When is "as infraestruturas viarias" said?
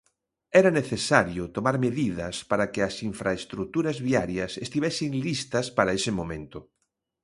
2.87-4.51